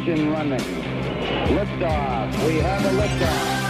[0.00, 0.58] engine running.
[1.50, 2.46] Liftoff.
[2.46, 3.68] We have a liftoff.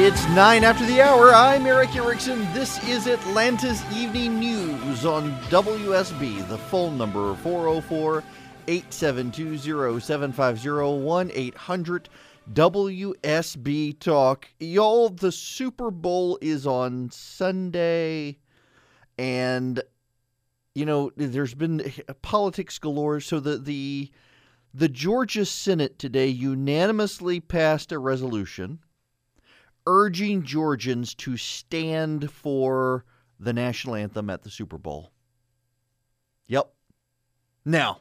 [0.00, 1.34] It's nine after the hour.
[1.34, 2.40] I'm Erick Erickson.
[2.54, 6.48] This is Atlanta's Evening News on WSB.
[6.48, 8.24] The phone number 404
[8.68, 12.08] 872 0750 800
[12.54, 14.48] WSB Talk.
[14.60, 18.38] Y'all, the Super Bowl is on Sunday,
[19.18, 19.82] and
[20.74, 21.92] you know there's been
[22.22, 23.20] politics galore.
[23.20, 24.10] So the the
[24.74, 28.78] the Georgia Senate today unanimously passed a resolution
[29.86, 33.04] urging Georgians to stand for
[33.38, 35.10] the national anthem at the Super Bowl.
[36.46, 36.72] Yep.
[37.64, 38.00] Now,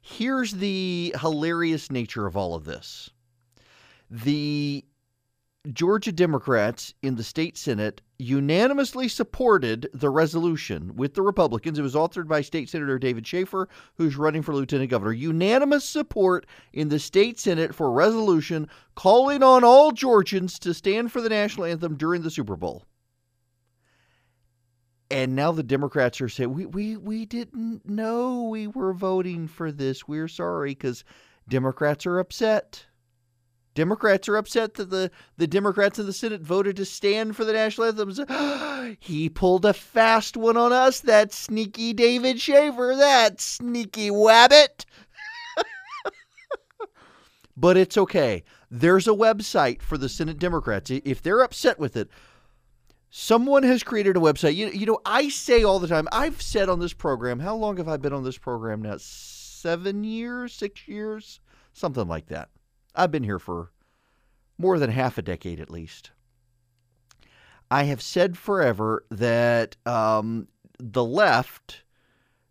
[0.00, 3.10] here's the hilarious nature of all of this.
[4.10, 4.84] The
[5.72, 11.78] Georgia Democrats in the state Senate unanimously supported the resolution with the Republicans.
[11.78, 15.12] It was authored by State Senator David Shafer, who's running for lieutenant governor.
[15.12, 21.10] Unanimous support in the state Senate for a resolution calling on all Georgians to stand
[21.10, 22.84] for the national anthem during the Super Bowl.
[25.10, 29.72] And now the Democrats are saying, we, we, we didn't know we were voting for
[29.72, 30.06] this.
[30.06, 31.02] We're sorry because
[31.48, 32.84] Democrats are upset.
[33.78, 37.52] Democrats are upset that the, the Democrats in the Senate voted to stand for the
[37.52, 38.96] national anthem.
[38.98, 44.84] he pulled a fast one on us, that sneaky David Shafer, that sneaky wabbit.
[47.56, 48.42] but it's okay.
[48.68, 50.90] There's a website for the Senate Democrats.
[50.90, 52.08] If they're upset with it,
[53.10, 54.56] someone has created a website.
[54.56, 57.76] You, you know, I say all the time, I've said on this program, how long
[57.76, 58.96] have I been on this program now?
[58.98, 61.38] Seven years, six years,
[61.74, 62.48] something like that.
[62.94, 63.72] I've been here for
[64.58, 66.10] more than half a decade at least.
[67.70, 71.82] I have said forever that um, the left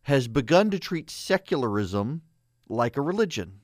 [0.04, 2.22] has begun to treat secularism
[2.70, 3.60] like a religion.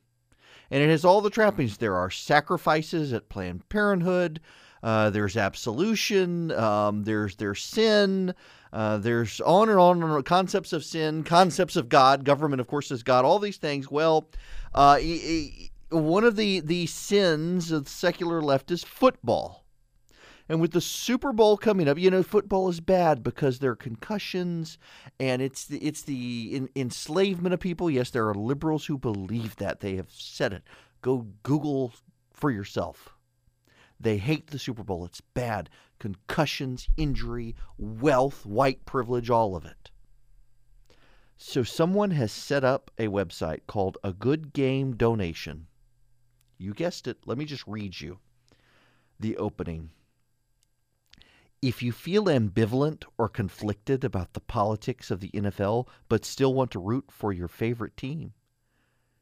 [0.72, 1.78] And it has all the trappings.
[1.78, 4.40] There are sacrifices at Planned Parenthood.
[4.82, 6.52] Uh, there's absolution.
[6.52, 8.34] Um, there's there's sin.
[8.74, 12.26] Uh, there's on and on and on concepts of sin, concepts of God.
[12.26, 13.24] Government, of course, is God.
[13.24, 13.90] All these things.
[13.92, 14.28] Well,
[14.74, 14.98] uh,
[15.94, 19.64] one of the, the sins of the secular left is football.
[20.50, 23.76] And with the Super Bowl coming up, you know, football is bad because there are
[23.76, 24.78] concussions
[25.20, 27.90] and it's the, it's the in, enslavement of people.
[27.90, 29.80] Yes, there are liberals who believe that.
[29.80, 30.64] They have said it.
[31.02, 31.94] Go Google
[32.34, 33.16] for yourself.
[34.00, 35.06] They hate the Super Bowl.
[35.06, 35.70] It's bad.
[35.98, 39.92] Concussions, injury, wealth, white privilege, all of it.
[41.38, 45.68] So someone has set up a website called A Good Game Donation
[46.64, 47.18] you guessed it.
[47.26, 48.20] Let me just read you
[49.20, 49.90] the opening.
[51.62, 56.72] If you feel ambivalent or conflicted about the politics of the NFL but still want
[56.72, 58.34] to root for your favorite team,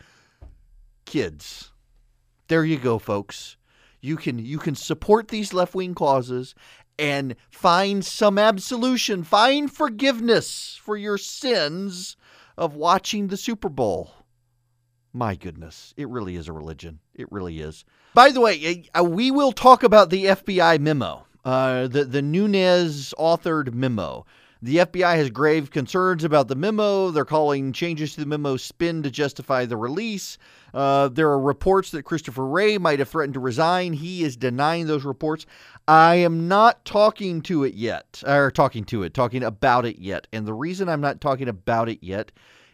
[1.06, 1.72] kids.
[2.48, 3.58] There you go, folks.
[4.04, 6.54] You can you can support these left-wing causes
[7.00, 12.18] and find some absolution, find forgiveness for your sins
[12.58, 14.12] of watching the Super Bowl.
[15.14, 17.00] My goodness, it really is a religion.
[17.16, 17.86] It really is.
[18.14, 23.14] By the way, uh, we will talk about the FBI memo, uh, the the Nunes
[23.18, 24.26] authored memo.
[24.64, 27.12] The FBI has grave concerns about the memo.
[27.12, 30.38] They're calling changes to the memo spin to justify the release.
[30.74, 33.92] Uh, there are reports that Christopher Wray might have threatened to resign.
[33.92, 35.46] He is denying those reports.
[35.86, 40.28] I am not talking to it yet, or talking to it, talking about it yet.
[40.32, 42.32] And the reason I'm not talking about it yet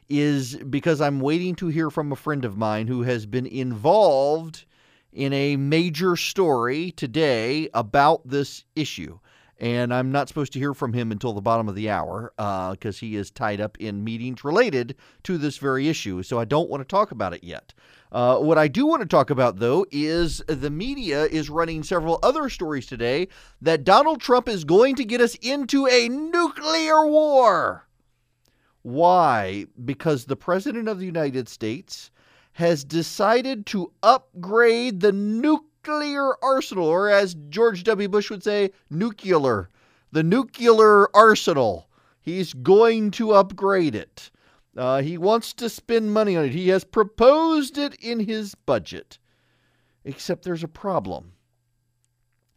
[0.09, 4.63] is because I'm waiting to hear from a friend of mine who has been involved
[5.12, 9.18] in a major story today about this issue
[9.60, 12.98] and I'm not supposed to hear from him until the bottom of the hour because
[12.98, 16.24] uh, he is tied up in meetings related to this very issue.
[16.24, 17.74] So I don't want to talk about it yet.
[18.12, 22.20] Uh, what I do want to talk about, though, is the media is running several
[22.24, 23.28] other stories today
[23.62, 27.88] that Donald Trump is going to get us into a nuclear war.
[28.82, 29.66] Why?
[29.84, 32.12] Because the President of the United States
[32.54, 38.08] has decided to upgrade the nuclear nuclear arsenal, or as George W.
[38.08, 39.70] Bush would say, nuclear.
[40.12, 41.90] The nuclear arsenal.
[42.22, 44.31] He's going to upgrade it.
[44.78, 46.52] Uh, he wants to spend money on it.
[46.52, 49.18] He has proposed it in his budget.
[50.04, 51.34] Except there's a problem.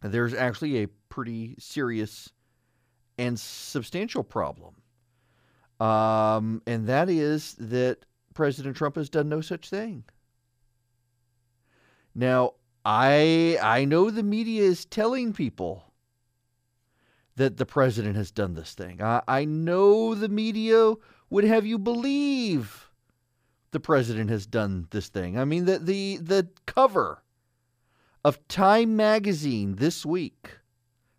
[0.01, 2.29] There's actually a pretty serious
[3.17, 4.75] and substantial problem.
[5.79, 10.03] Um, and that is that President Trump has done no such thing.
[12.15, 12.53] Now,
[12.85, 15.85] I I know the media is telling people
[17.35, 19.01] that the president has done this thing.
[19.01, 20.93] I, I know the media
[21.29, 22.91] would have you believe
[23.71, 25.39] the president has done this thing.
[25.39, 27.23] I mean the the the cover
[28.25, 30.59] of Time magazine this week.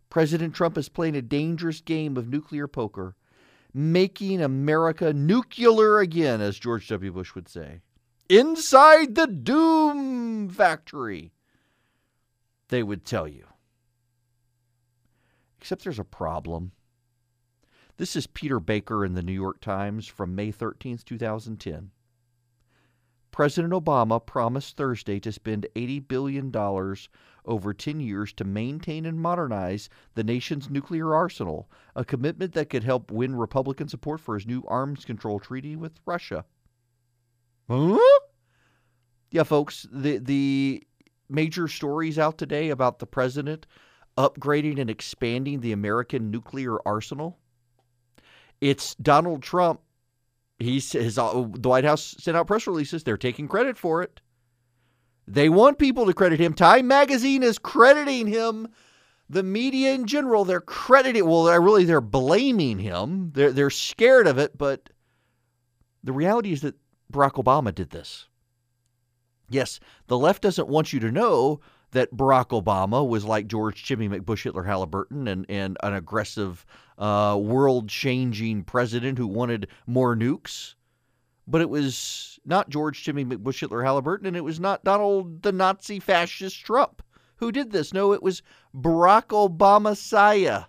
[0.09, 3.15] President Trump is playing a dangerous game of nuclear poker,
[3.73, 7.11] making America nuclear again, as George W.
[7.11, 7.81] Bush would say.
[8.29, 11.33] Inside the doom factory
[12.69, 13.45] they would tell you.
[15.59, 16.71] Except there's a problem.
[17.97, 21.91] This is Peter Baker in the New York Times from May 13th, 2010.
[23.31, 26.55] President Obama promised Thursday to spend $80 billion
[27.45, 32.83] over 10 years to maintain and modernize the nation's nuclear arsenal, a commitment that could
[32.83, 36.45] help win Republican support for his new arms control treaty with Russia.
[37.69, 38.19] Huh?
[39.31, 40.87] Yeah, folks, the the
[41.29, 43.65] major stories out today about the president
[44.17, 47.37] upgrading and expanding the American nuclear arsenal.
[48.61, 49.81] It's Donald Trump.
[50.57, 53.03] He's uh, the White House sent out press releases.
[53.03, 54.21] They're taking credit for it.
[55.27, 56.53] They want people to credit him.
[56.53, 58.67] Time Magazine is crediting him.
[59.29, 61.25] The media in general, they're crediting.
[61.25, 63.31] Well, they're really they're blaming him.
[63.33, 64.89] They're they're scared of it, but
[66.03, 66.75] the reality is that
[67.11, 68.27] Barack Obama did this.
[69.49, 71.59] Yes, the left doesn't want you to know
[71.91, 76.65] that Barack Obama was like George Jimmy McBush Hitler Halliburton and, and an aggressive,
[76.97, 80.75] uh, world changing president who wanted more nukes.
[81.47, 85.51] But it was not George Jimmy McBush Hitler Halliburton, and it was not Donald the
[85.51, 87.03] Nazi fascist Trump
[87.37, 87.93] who did this.
[87.93, 88.41] No, it was
[88.75, 90.65] Barack Obama Saya.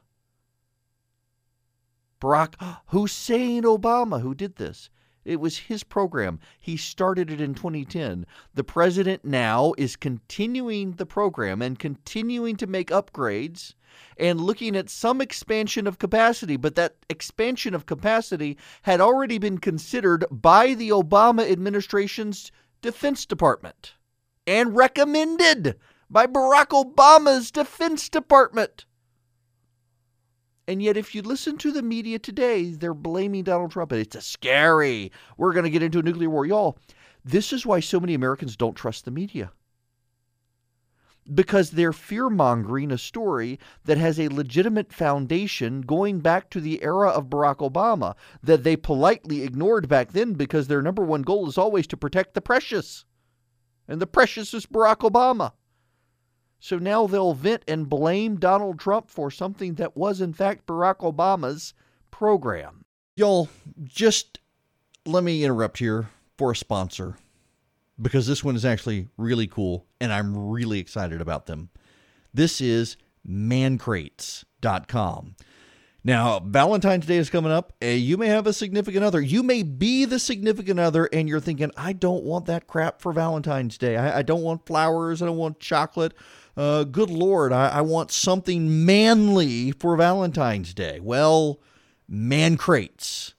[2.20, 2.54] Barack
[2.86, 4.90] Hussein Obama who did this.
[5.26, 6.38] It was his program.
[6.58, 8.26] He started it in 2010.
[8.54, 13.74] The president now is continuing the program and continuing to make upgrades
[14.16, 19.58] and looking at some expansion of capacity, but that expansion of capacity had already been
[19.58, 22.52] considered by the Obama administration's
[22.82, 23.94] Defense Department
[24.46, 25.76] and recommended
[26.08, 28.86] by Barack Obama's Defense Department.
[30.68, 33.92] And yet, if you listen to the media today, they're blaming Donald Trump.
[33.92, 35.12] And It's a scary.
[35.36, 36.44] We're going to get into a nuclear war.
[36.44, 36.78] Y'all,
[37.24, 39.52] this is why so many Americans don't trust the media.
[41.32, 46.82] Because they're fear mongering a story that has a legitimate foundation going back to the
[46.82, 51.48] era of Barack Obama that they politely ignored back then because their number one goal
[51.48, 53.04] is always to protect the precious.
[53.88, 55.52] And the precious is Barack Obama.
[56.58, 60.98] So now they'll vent and blame Donald Trump for something that was, in fact, Barack
[60.98, 61.74] Obama's
[62.10, 62.84] program.
[63.16, 63.48] Y'all,
[63.82, 64.40] just
[65.04, 67.16] let me interrupt here for a sponsor
[68.00, 71.70] because this one is actually really cool and I'm really excited about them.
[72.34, 72.96] This is
[73.26, 75.36] mancrates.com.
[76.04, 77.72] Now, Valentine's Day is coming up.
[77.82, 79.20] You may have a significant other.
[79.20, 83.12] You may be the significant other, and you're thinking, I don't want that crap for
[83.12, 83.96] Valentine's Day.
[83.96, 85.20] I, I don't want flowers.
[85.20, 86.14] I don't want chocolate
[86.56, 91.00] uh, good Lord, I, I want something manly for Valentine's Day.
[91.00, 91.60] Well,
[92.08, 93.34] man crates,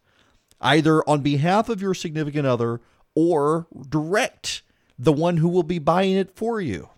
[0.62, 2.81] either on behalf of your significant other
[3.15, 4.62] or direct
[5.00, 6.89] the one who will be buying it for you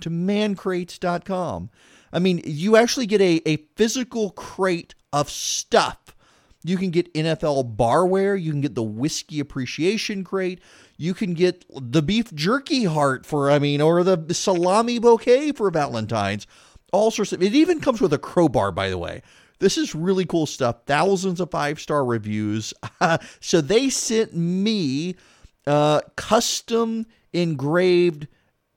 [0.00, 1.70] to mancrates.com.
[2.12, 6.16] I mean, you actually get a, a physical crate of stuff.
[6.64, 10.60] You can get NFL barware, you can get the whiskey appreciation crate,
[10.98, 15.70] you can get the beef jerky heart for, I mean, or the salami bouquet for
[15.70, 16.46] Valentine's.
[16.92, 17.42] All sorts of.
[17.42, 19.22] It even comes with a crowbar, by the way.
[19.60, 20.84] This is really cool stuff.
[20.86, 22.74] Thousands of five star reviews.
[23.40, 25.16] so they sent me
[25.66, 28.26] uh, custom engraved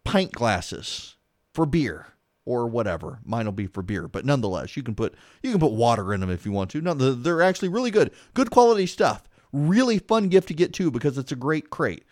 [0.03, 1.15] pint glasses
[1.53, 2.07] for beer.
[2.45, 3.19] or whatever.
[3.23, 6.19] Mine will be for beer, but nonetheless, you can put you can put water in
[6.21, 6.81] them if you want to.
[6.81, 9.23] No, they're actually really good, good quality stuff.
[9.53, 12.03] Really fun gift to get too because it's a great crate.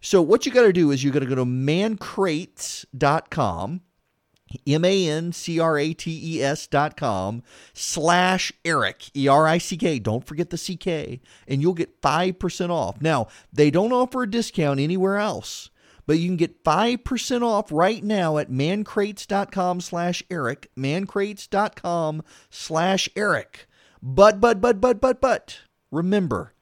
[0.00, 3.82] So what you got to do is you got to go to mancrates.com
[4.66, 9.98] M-A-N-C-R-A-T-E-S dot com slash Erick E-R-I-C-K.
[9.98, 11.20] Don't forget the C-K.
[11.48, 13.00] And you'll get 5% off.
[13.00, 15.70] Now, they don't offer a discount anywhere else,
[16.06, 23.66] but you can get 5% off right now at mancrates.com slash Erick, mancrates.com slash Erick.
[24.02, 26.54] But, but, but, but, but, but, remember,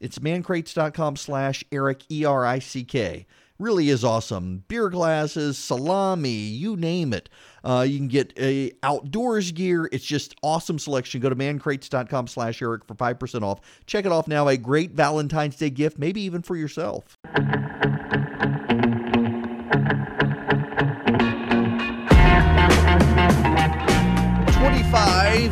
[0.00, 3.26] it's mancrates.com slash Erick, E-R-I-C-K
[3.58, 4.64] really is awesome.
[4.68, 7.28] Beer glasses, salami, you name it.
[7.64, 9.88] Uh, you can get a outdoors gear.
[9.92, 11.20] It's just awesome selection.
[11.20, 13.60] Go to mancrates.com slash Erick for 5% off.
[13.86, 14.48] Check it off now.
[14.48, 17.16] A great Valentine's Day gift, maybe even for yourself.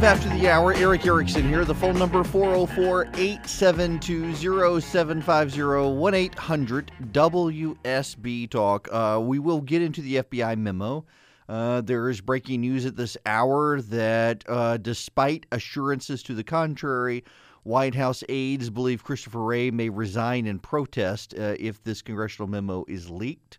[0.04, 0.74] After the hour.
[0.74, 1.64] Erick Erickson here.
[1.64, 5.62] The phone number 404 872 0750
[5.96, 8.86] 1 800 WSB Talk.
[8.92, 11.06] Uh, we will get into the FBI memo.
[11.48, 17.24] Uh, there is breaking news at this hour that uh, despite assurances to the contrary,
[17.62, 22.84] White House aides believe Christopher Wray may resign in protest uh, if this congressional memo
[22.88, 23.58] is leaked.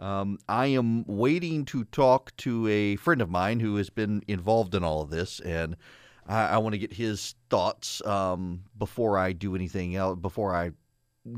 [0.00, 4.74] Um, I am waiting to talk to a friend of mine who has been involved
[4.74, 5.76] in all of this, and
[6.26, 10.70] I, I want to get his thoughts um, before I do anything else, before I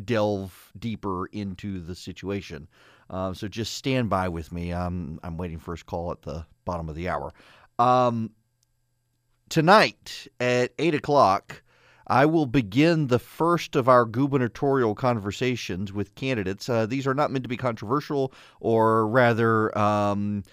[0.05, 2.69] delve deeper into the situation.
[3.11, 4.73] Uh, so just stand by with me.
[4.73, 7.33] I'm I'm waiting for his call at the bottom of the hour.
[7.81, 8.31] Um,
[9.49, 11.63] tonight at eight o'clock.
[12.13, 16.69] I will begin the first of our gubernatorial conversations with candidates.
[16.69, 20.45] Uh, these are not meant to be controversial or rather um,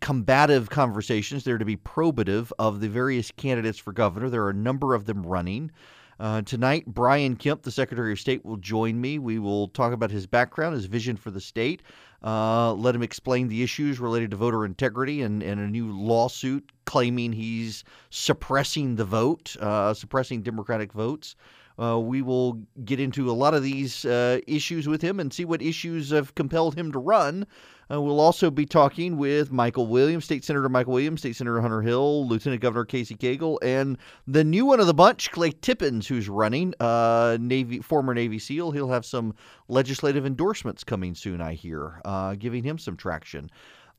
[0.00, 1.42] combative conversations.
[1.42, 4.30] They're to be probative of the various candidates for governor.
[4.30, 5.72] There are a number of them running.
[6.20, 9.18] Uh, tonight, Brian Kemp, the Secretary of State, will join me.
[9.18, 11.82] We will talk about his background, his vision for the state,
[12.22, 16.72] uh, let him explain the issues related to voter integrity and, and a new lawsuit
[16.84, 21.36] claiming he's suppressing the vote, uh, suppressing Democratic votes.
[21.80, 25.46] Uh, we will get into a lot of these uh, issues with him and see
[25.46, 27.46] what issues have compelled him to run.
[27.90, 31.82] Uh, we'll also be talking with Michael Williams, State Senator Michael Williams, State Senator Hunter
[31.82, 36.28] Hill, Lieutenant Governor Casey Cagle, and the new one of the bunch, Clay Tippins, who's
[36.28, 38.70] running, uh, Navy former Navy SEAL.
[38.70, 39.34] He'll have some
[39.68, 43.50] legislative endorsements coming soon, I hear, uh, giving him some traction.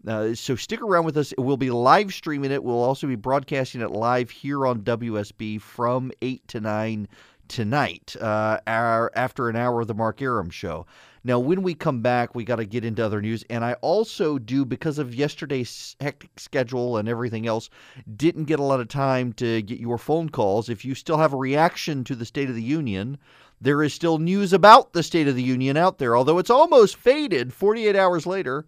[0.08, 1.34] Uh, so stick around with us.
[1.38, 2.64] We'll be live streaming it.
[2.64, 7.08] We'll also be broadcasting it live here on WSB from 8 to 9
[7.50, 10.86] tonight, uh, our, after an hour of the Mark Arum show.
[11.24, 13.44] Now, when we come back, we got to get into other news.
[13.50, 17.70] And I also do, because of yesterday's hectic schedule and everything else,
[18.16, 20.70] didn't get a lot of time to get your phone calls.
[20.70, 23.20] If you still have a reaction to the State of the Union,
[23.60, 26.98] there is still news about the State of the Union out there, although it's almost
[26.98, 28.66] faded 48 hours later.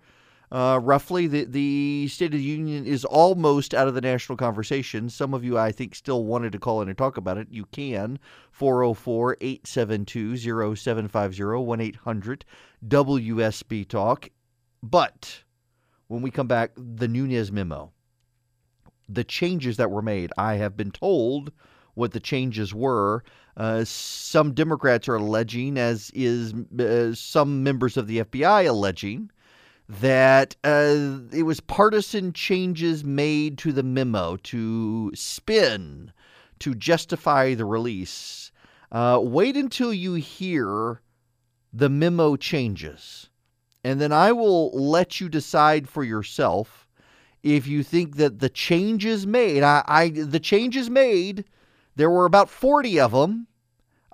[0.54, 5.10] Uh, roughly, the, the State of the Union is almost out of the national conversation.
[5.10, 7.48] Some of you, I think, still wanted to call in and talk about it.
[7.50, 8.20] You can.
[8.52, 10.38] 404 872
[10.76, 12.46] 0750 1 800
[12.88, 14.30] WSB Talk.
[14.84, 15.44] But
[16.08, 17.92] when we come back, the Nunes memo,
[19.10, 21.52] the changes that were made, I have been told
[21.96, 23.24] what the changes were.
[23.58, 29.32] Uh, some Democrats are alleging, as is uh, some members of the FBI alleging,
[29.88, 36.12] that uh, it was partisan changes made to the memo to spin
[36.60, 38.52] to justify the release.
[38.92, 41.02] Uh, wait until you hear
[41.74, 43.30] the memo changes,
[43.84, 46.88] and then I will let you decide for yourself
[47.42, 49.64] if you think that the changes made.
[49.64, 51.46] I, I the changes made.
[51.96, 53.48] There were about forty of them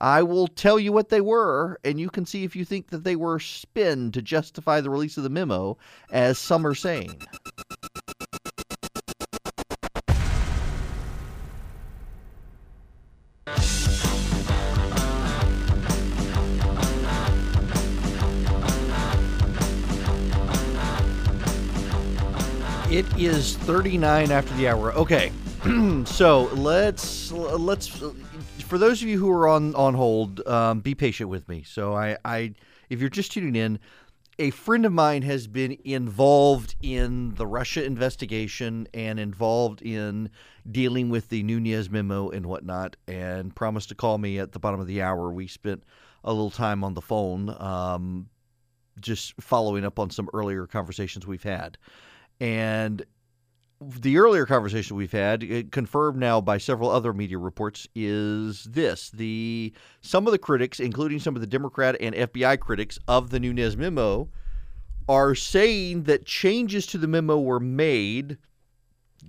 [0.02, 3.04] I will tell you what they were, and you can see if you think that
[3.04, 5.78] they were spin to justify the release of the memo,
[6.10, 7.22] as some are saying.
[22.90, 24.94] It is 39 after the hour.
[24.94, 25.32] Okay.
[26.06, 28.02] so, let's let's
[28.70, 31.64] for those of you who are on on hold, um, be patient with me.
[31.64, 32.54] So I, I,
[32.90, 33.80] if you're just tuning in,
[34.38, 40.30] a friend of mine has been involved in the Russia investigation and involved in
[40.70, 44.80] dealing with the Nunes memo and whatnot, and promised to call me at the bottom
[44.80, 45.32] of the hour.
[45.34, 45.84] We spent
[46.24, 48.30] a little time on the phone, um,
[49.02, 51.78] just following up on some earlier conversations we've had.
[52.40, 53.04] And
[53.82, 59.10] the earlier conversation we've had, uh, confirmed now by several other media reports, is this:
[59.10, 63.40] the some of the critics, including some of the Democrat and FBI critics of the
[63.40, 64.30] Nunes memo,
[65.08, 68.38] are saying that changes to the memo were made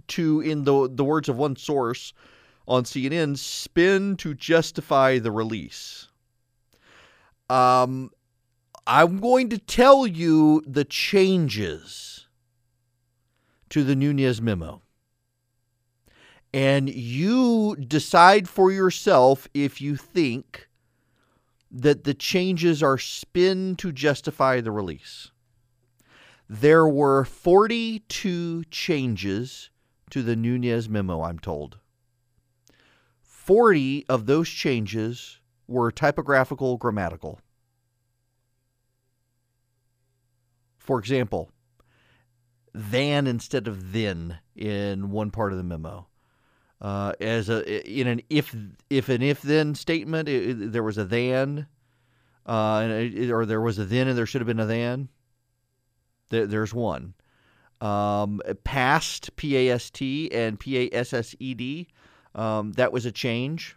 [0.08, 2.12] to, in the the words of one source
[2.66, 6.08] on CNN, spin to justify the release.
[7.48, 8.10] Um,
[8.86, 12.09] I'm going to tell you the changes
[13.70, 14.82] to the Nunes memo.
[16.52, 20.68] And you decide for yourself if you think
[21.70, 25.30] that the changes are spin to justify the release.
[26.48, 29.70] There were 42 changes
[30.10, 31.78] to the Nunes memo, I'm told.
[33.22, 37.38] 40 of those changes were typographical, grammatical.
[40.78, 41.52] For example,
[42.72, 46.06] than instead of then in one part of the memo.
[46.80, 48.56] Uh, as a in an if
[48.88, 51.66] if an if then statement, it, it, there was a than,
[52.46, 55.08] uh, it, or there was a then and there should have been a than.
[56.30, 57.14] There, there's one.
[57.82, 61.88] Um, past P A S T and P A S S E D.
[62.34, 63.76] Um, that was a change.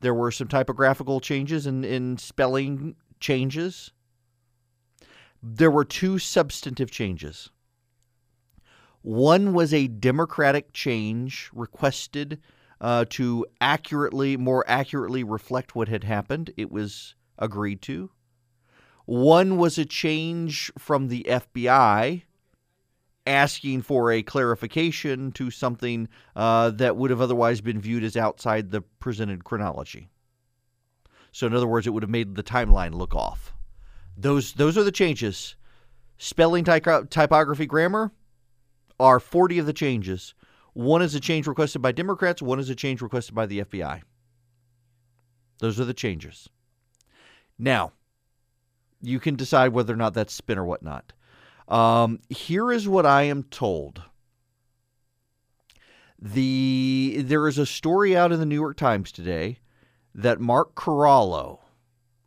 [0.00, 3.90] There were some typographical changes and in, in spelling changes.
[5.42, 7.50] There were two substantive changes.
[9.04, 12.40] One was a democratic change requested
[12.80, 16.54] uh, to accurately, more accurately reflect what had happened.
[16.56, 18.12] It was agreed to.
[19.04, 22.22] One was a change from the FBI
[23.26, 28.70] asking for a clarification to something uh, that would have otherwise been viewed as outside
[28.70, 30.08] the presented chronology.
[31.30, 33.52] So, in other words, it would have made the timeline look off.
[34.16, 35.56] Those those are the changes.
[36.16, 38.10] Spelling, typography, grammar
[38.98, 40.34] are 40 of the changes.
[40.72, 44.02] One is a change requested by Democrats, one is a change requested by the FBI.
[45.58, 46.48] Those are the changes.
[47.58, 47.92] Now,
[49.00, 51.12] you can decide whether or not that's spin or whatnot.
[51.68, 54.02] Um, here is what I am told.
[56.18, 59.58] The there is a story out in the New York Times today
[60.14, 61.58] that Mark Corallo,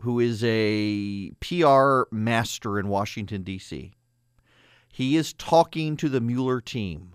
[0.01, 3.93] who is a PR master in Washington D.C.,
[4.97, 7.13] he is talking to the Mueller team.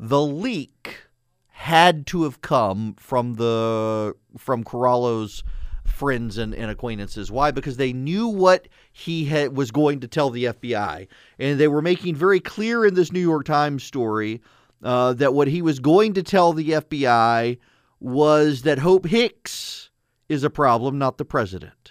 [0.00, 1.06] The leak
[1.50, 5.44] had to have come from the from Corallo's
[5.86, 7.30] friends and, and, acquaintances.
[7.30, 7.52] Why?
[7.52, 11.06] Because they knew what he had, was going to tell the FBI,
[11.38, 14.40] and they were making very clear in this New York Times story
[14.82, 17.58] uh, that what he was going to tell the FBI
[18.00, 19.90] was that Hope Hicks
[20.28, 21.89] is a problem, not the president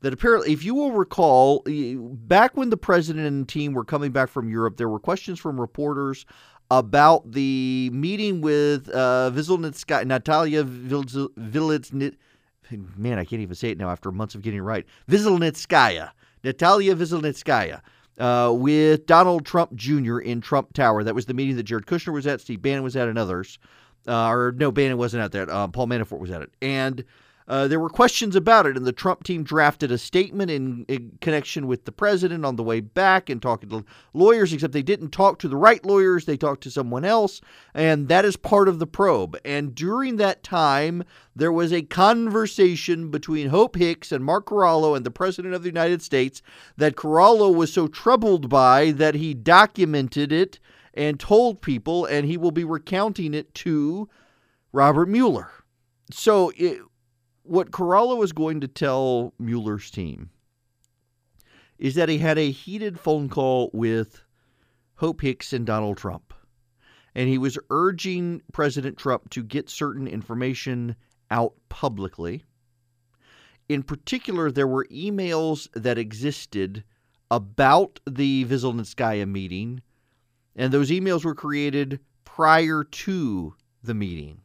[0.00, 4.28] that apparently, if you will recall, back when the president and team were coming back
[4.28, 6.24] from Europe, there were questions from reporters
[6.70, 12.16] about the meeting with uh, Natalia Vilitsnit.
[12.96, 14.86] Man, I can't even say it now after months of getting it right.
[15.10, 16.10] Veselnitskaya,
[16.44, 17.80] Natalia Veselnitskaya.
[18.18, 20.18] Uh, with Donald Trump Jr.
[20.18, 21.04] in Trump Tower.
[21.04, 23.60] That was the meeting that Jared Kushner was at, Steve Bannon was at, and others.
[24.08, 25.48] Uh, or no, Bannon wasn't at that.
[25.48, 26.50] Uh, Paul Manafort was at it.
[26.60, 27.04] And
[27.48, 31.16] uh, there were questions about it, and the Trump team drafted a statement in, in,
[31.22, 33.82] connection with the president on the way back and talking to
[34.12, 37.40] lawyers, except they didn't talk to the right lawyers, they talked to someone else,
[37.72, 39.38] and that is part of the probe.
[39.46, 45.06] And during that time, there was a conversation between Hope Hicks and Mark Corallo and
[45.06, 46.42] the President of the United States
[46.76, 50.60] that Corallo was so troubled by that he documented it
[50.92, 54.06] and told people, and he will be recounting it to
[54.70, 55.50] Robert Mueller.
[56.10, 56.80] So it,
[57.48, 60.30] what Corallo was going to tell Mueller's team
[61.78, 64.22] is that he had a heated phone call with
[64.96, 66.34] Hope Hicks and Donald Trump.
[67.14, 70.96] And he was urging President Trump to get certain information
[71.30, 72.44] out publicly.
[73.68, 76.84] In particular, there were emails that existed
[77.30, 79.82] about the Veselnitskaya meeting,
[80.56, 84.40] and those emails were created prior to the meeting.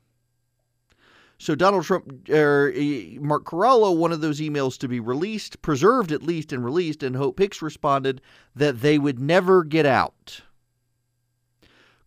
[1.43, 2.73] So Donald Trump or er,
[3.19, 7.03] Mark Corallo wanted those emails to be released, preserved at least, and released.
[7.03, 8.21] And Hope Hicks responded
[8.55, 10.39] that they would never get out.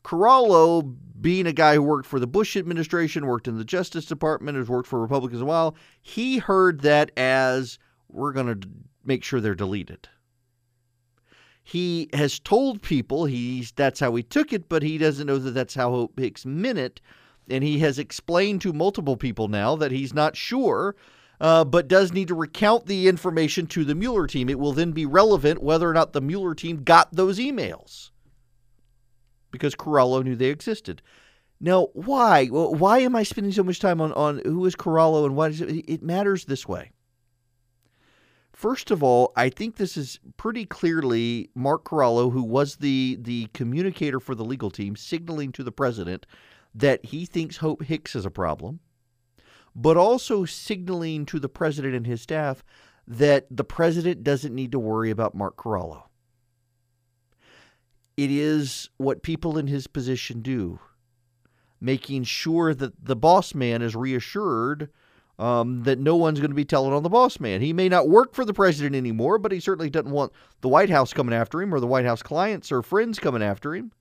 [0.03, 4.57] Corallo, being a guy who worked for the Bush administration, worked in the Justice Department,
[4.57, 8.67] has worked for Republicans a while, he heard that as we're going to
[9.05, 10.09] make sure they're deleted.
[11.63, 15.51] He has told people he's that's how he took it, but he doesn't know that
[15.51, 17.03] that's how Hope Hicks meant it
[17.51, 20.97] and he has explained to multiple people now that he's not sure,
[21.41, 24.49] uh, but does need to recount the information to the Mueller team.
[24.49, 28.11] It will then be relevant whether or not the Mueller team got those emails.
[29.51, 31.03] because Corallo knew they existed.
[31.61, 32.47] Now, why?
[32.47, 35.61] Why am I spending so much time on, on who is Corallo and why does
[35.63, 36.93] it, it matters this way?
[38.53, 43.49] First of all, I think this is pretty clearly Mark Corallo, who was the the
[43.55, 46.27] communicator for the legal team, signaling to the president
[46.77, 48.81] that he thinks Hope Hicks is a problem,
[49.75, 52.63] but also signaling to the president and his staff
[53.09, 56.03] that the president doesn't need to worry about Mark Corallo.
[58.17, 60.79] It is what people in his position do,
[61.81, 64.91] making sure that the boss man is reassured
[65.39, 67.61] um, that no one's going to be telling on the boss man.
[67.61, 70.91] He may not work for the president anymore, but he certainly doesn't want the White
[70.91, 73.93] House coming after him or the White House clients or friends coming after him.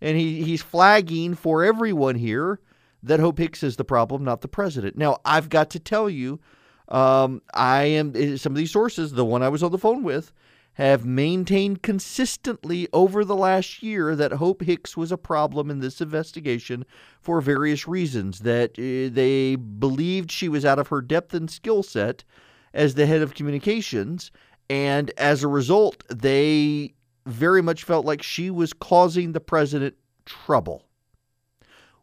[0.00, 2.60] And he, he's flagging for everyone here
[3.02, 4.96] that Hope Hicks is the problem, not the president.
[4.96, 6.40] Now, I've got to tell you,
[6.88, 10.02] um, I am eh, some of these sources, the one I was on the phone
[10.02, 10.32] with,
[10.74, 16.00] have maintained consistently over the last year that Hope Hicks was a problem in this
[16.00, 16.84] investigation
[17.20, 18.40] for various reasons.
[18.40, 22.24] That uh, they believed she was out of her depth and skill set
[22.72, 24.30] as the head of communications,
[24.68, 26.94] and as a result, they
[27.30, 30.84] very much felt like she was causing the president trouble.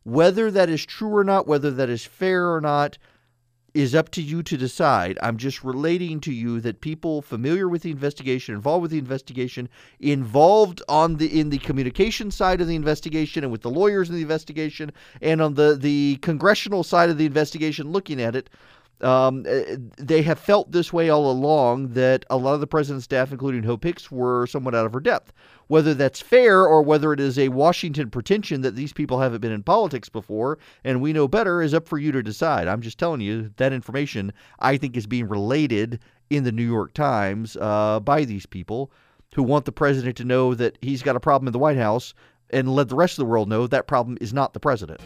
[0.04, 2.98] Whether that is true or not, whether that is fair or not,
[3.74, 5.20] is up to you to decide.
[5.22, 9.70] I'm just relating to you that people familiar with the investigation, involved with the investigation,
[10.00, 14.16] involved on the in the communication side of the investigation and with the lawyers in
[14.16, 18.50] the investigation and on the the congressional side of the investigation looking at it,
[19.02, 23.06] um, eh, they have felt this way all along that a lot of the president's
[23.06, 25.34] staff, including Hope Hicks, were somewhat out of her depth.
[25.68, 29.52] Whether that's fair or whether it is a Washington pretension that these people haven't been
[29.52, 32.68] in politics before and we know better is up for you to decide.
[32.68, 36.94] I'm just telling you that information I think is being related in the New York
[36.94, 38.92] Times uh, by these people
[39.36, 42.14] who want the president to know that he's got a problem in the White House
[42.50, 45.02] and let the rest of the world know that problem is not the president.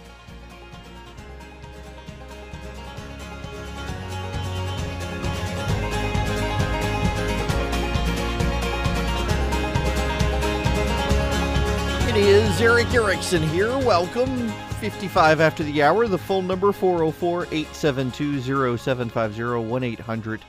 [12.12, 13.70] It is Erick Erickson here.
[13.70, 14.50] Welcome.
[14.82, 16.10] 55 after the hour.
[16.10, 20.42] The phone number 404 872 0750 1 800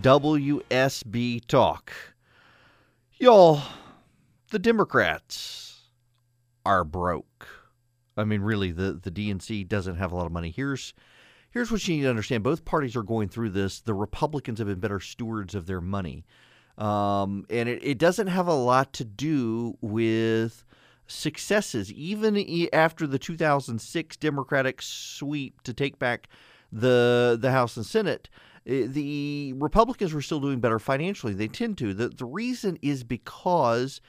[0.00, 1.92] WSB Talk.
[3.18, 3.62] Y'all,
[4.50, 5.82] the Democrats
[6.64, 7.46] are broke.
[8.16, 10.50] I mean, really, the, the DNC doesn't have a lot of money.
[10.50, 10.92] Here's
[11.50, 12.42] here's what you need to understand.
[12.42, 13.80] Both parties are going through this.
[13.80, 16.26] The Republicans have been better stewards of their money.
[16.76, 20.64] Um, and it, it doesn't have a lot to do with
[21.06, 26.28] successes, even after the 2006 Democratic sweep to take back
[26.72, 28.28] the the House and Senate.
[28.66, 31.34] Eh, the Republicans were still doing better financially.
[31.34, 31.94] They tend to.
[31.94, 34.00] The, the reason is because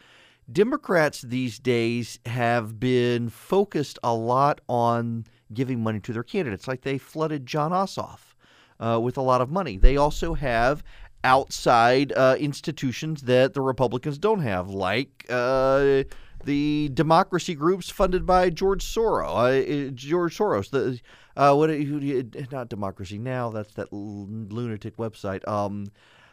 [0.51, 6.81] Democrats these days have been focused a lot on giving money to their candidates, like
[6.81, 8.35] they flooded Jon Ossoff
[8.79, 9.77] uh, with a lot of money.
[9.77, 10.83] They also have
[11.23, 16.03] outside uh, institutions that the Republicans don't have, like uh,
[16.47, 19.89] the democracy groups funded by George Soros.
[19.89, 20.99] Uh, George Soros, the
[21.35, 21.69] uh, what?
[22.51, 23.49] Not Democracy Now.
[23.49, 25.45] That's that lunatic website.
[25.45, 25.87] Um,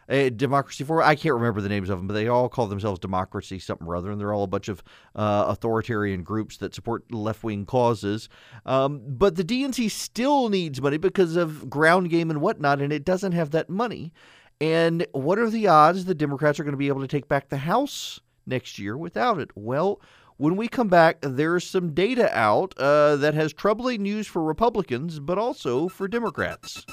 [0.08, 3.00] uh, Democracy for I can't remember the names of them, but they all call themselves
[3.00, 4.84] Democracy something or other, and they're all a bunch of
[5.16, 8.28] uh, authoritarian groups that support left wing causes.
[8.64, 13.04] Um, but the DNC still needs money because of ground game and whatnot, and it
[13.04, 14.12] doesn't have that money.
[14.60, 17.48] And what are the odds the Democrats are going to be able to take back
[17.48, 19.50] the House next year without it?
[19.54, 20.00] Well,
[20.36, 25.20] when we come back, there's some data out uh, that has troubling news for Republicans,
[25.20, 26.84] but also for Democrats.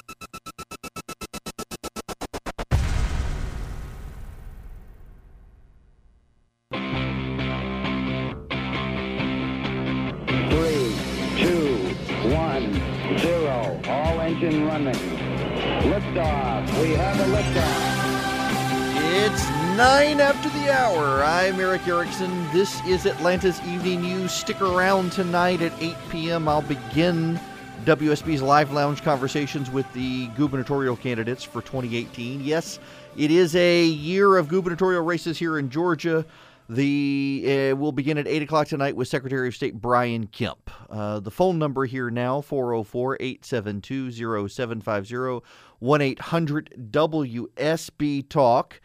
[21.72, 22.02] Hour.
[22.02, 22.46] Erickson.
[22.52, 24.30] This is Atlanta's Evening News.
[24.30, 26.46] Stick around tonight at 8 p.m.
[26.46, 27.40] I'll begin
[27.86, 32.44] WSB's live lounge conversations with the gubernatorial candidates for 2018.
[32.44, 32.78] Yes,
[33.16, 36.26] it is a year of gubernatorial races here in Georgia.
[36.68, 40.70] The uh, will begin at 8 o'clock tonight with Secretary of State Brian Kemp.
[40.90, 44.12] Uh, the phone number here now 404 872
[44.48, 45.46] 0750
[45.78, 48.80] 1 800 WSB Talk.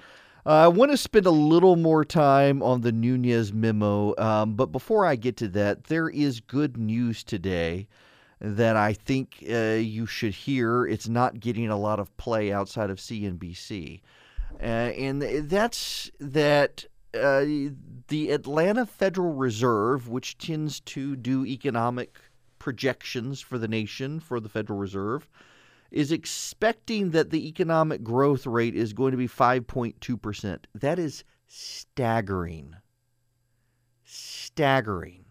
[0.48, 4.68] Uh, I want to spend a little more time on the Nunes memo, um, but
[4.68, 7.86] before I get to that, there is good news today
[8.40, 10.88] that I think uh, you should hear.
[10.88, 14.00] It's not getting a lot of play outside of CNBC.
[14.62, 17.44] Uh, and that's that uh,
[18.08, 22.20] the Atlanta Federal Reserve, which tends to do economic
[22.58, 25.28] projections for the nation for the Federal Reserve,
[25.91, 30.58] is expecting that the economic growth rate is going to be 5.2%.
[30.76, 32.76] That is staggering.
[34.04, 35.26] Staggering.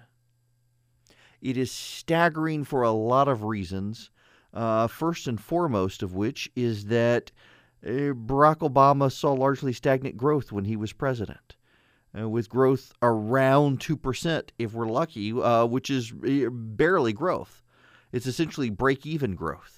[1.40, 4.10] It is staggering for a lot of reasons.
[4.52, 7.30] Uh, first and foremost of which is that
[7.84, 11.56] uh, Barack Obama saw largely stagnant growth when he was president,
[12.18, 17.62] uh, with growth around 2% if we're lucky, uh, which is uh, barely growth.
[18.12, 19.75] It's essentially break even growth.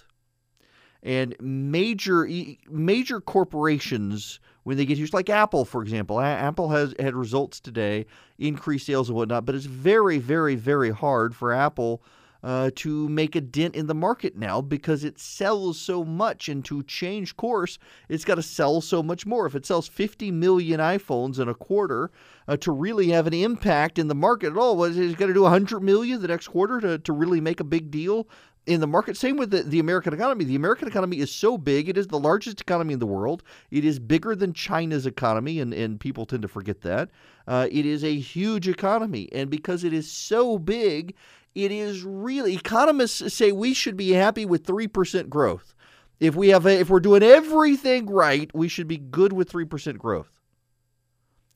[1.02, 2.28] And major
[2.68, 8.06] major corporations, when they get used, like Apple, for example, Apple has had results today,
[8.38, 12.02] increased sales and whatnot, but it's very, very, very hard for Apple
[12.42, 16.48] uh, to make a dent in the market now because it sells so much.
[16.48, 19.46] And to change course, it's got to sell so much more.
[19.46, 22.10] If it sells 50 million iPhones in a quarter
[22.46, 25.42] uh, to really have an impact in the market at all, it's got to do
[25.42, 28.28] 100 million the next quarter to, to really make a big deal
[28.68, 29.16] in the market.
[29.16, 30.44] Same with the, the American economy.
[30.44, 33.42] The American economy is so big, it is the largest economy in the world.
[33.70, 37.10] It is bigger than China's economy, and, and people tend to forget that.
[37.46, 39.28] Uh, it is a huge economy.
[39.32, 41.14] And because it is so big,
[41.54, 45.74] it is really economists say we should be happy with 3% growth.
[46.20, 49.98] If we have a, if we're doing everything right, we should be good with 3%
[49.98, 50.30] growth.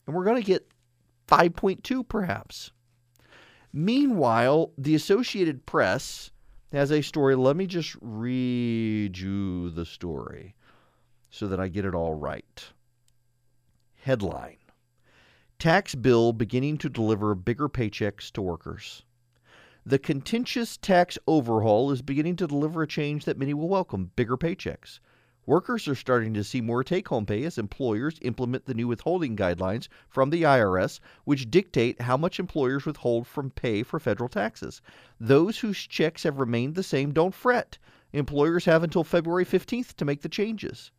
[0.06, 0.66] And we're going to get
[1.28, 2.72] 5.2 perhaps.
[3.72, 6.30] Meanwhile, the Associated Press
[6.72, 7.36] has a story.
[7.36, 10.54] Let me just read you the story
[11.30, 12.64] so that I get it all right.
[13.94, 14.56] Headline
[15.58, 19.04] Tax bill beginning to deliver bigger paychecks to workers.
[19.86, 24.36] The contentious tax overhaul is beginning to deliver a change that many will welcome bigger
[24.36, 24.98] paychecks.
[25.44, 29.36] Workers are starting to see more take home pay as employers implement the new withholding
[29.36, 34.80] guidelines from the IRS, which dictate how much employers withhold from pay for federal taxes.
[35.18, 37.76] Those whose checks have remained the same don't fret.
[38.12, 40.92] Employers have until February 15th to make the changes.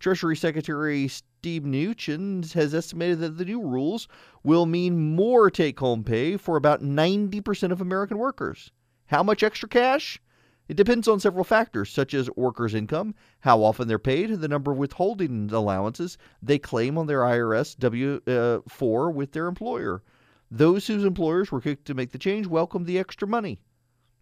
[0.00, 4.08] Treasury Secretary Steve Mnuchin has estimated that the new rules
[4.42, 8.72] will mean more take home pay for about 90% of American workers.
[9.06, 10.20] How much extra cash?
[10.66, 14.48] It depends on several factors, such as workers' income, how often they're paid, and the
[14.48, 20.02] number of withholding allowances they claim on their IRS W uh, 4 with their employer.
[20.50, 23.60] Those whose employers were quick to make the change welcome the extra money,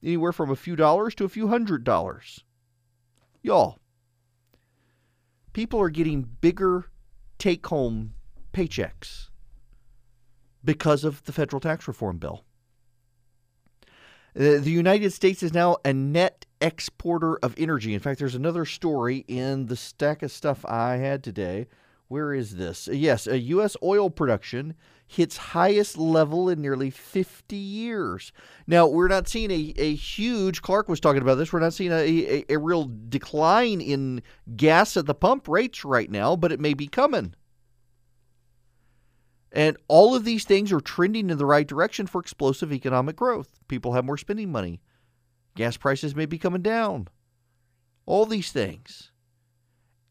[0.03, 2.43] anywhere from a few dollars to a few hundred dollars.
[3.43, 3.79] Y'all,
[5.53, 6.91] people are getting bigger
[7.39, 8.15] take home
[8.53, 9.29] paychecks
[10.65, 12.45] because of the federal tax reform bill.
[14.35, 17.93] The United States is now a net exporter of energy.
[17.93, 21.67] In fact, there's another story in the stack of stuff I had today.
[22.09, 22.89] Where is this?
[22.89, 23.77] Yes, U.S.
[23.83, 24.75] oil production
[25.07, 28.33] hits highest level in nearly 50 years.
[28.67, 31.93] Now, we're not seeing a, a huge, Clark was talking about this, we're not seeing
[31.93, 34.23] a, a, a real decline in
[34.57, 37.35] gas at the pump rates right now, but it may be coming.
[39.53, 43.61] And all of these things are trending in the right direction for explosive economic growth.
[43.69, 44.81] People have more spending money.
[45.55, 47.09] Gas prices may be coming down.
[48.07, 49.12] All these things.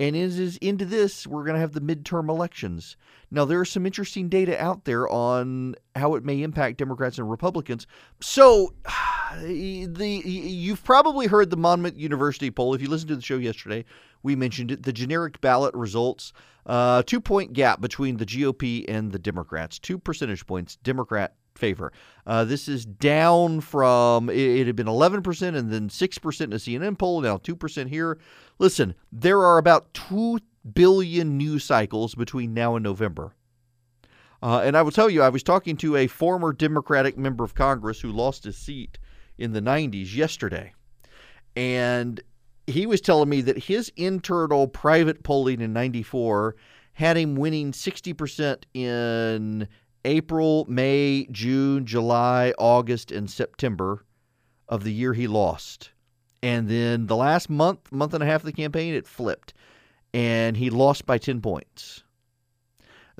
[0.01, 2.97] And is into this, we're going to have the midterm elections.
[3.29, 7.29] Now, there are some interesting data out there on how it may impact Democrats and
[7.29, 7.85] Republicans.
[8.19, 8.73] So,
[9.37, 12.73] the you've probably heard the Monmouth University poll.
[12.73, 13.85] If you listened to the show yesterday,
[14.23, 14.81] we mentioned it.
[14.81, 16.33] The generic ballot results,
[16.65, 21.91] uh, two point gap between the GOP and the Democrats, two percentage points Democrat favor.
[22.25, 26.55] Uh, this is down from it, it, had been 11% and then 6% in a
[26.55, 28.17] CNN poll, now 2% here.
[28.59, 30.39] Listen, there are about 2
[30.73, 33.33] billion news cycles between now and November.
[34.43, 37.53] Uh, and I will tell you, I was talking to a former Democratic member of
[37.53, 38.97] Congress who lost his seat
[39.37, 40.73] in the 90s yesterday.
[41.55, 42.21] And
[42.67, 46.55] he was telling me that his internal private polling in 94
[46.93, 49.67] had him winning 60% in
[50.05, 54.05] April, May, June, July, August, and September
[54.67, 55.91] of the year he lost.
[56.41, 59.53] And then the last month, month and a half of the campaign, it flipped.
[60.13, 62.03] And he lost by 10 points.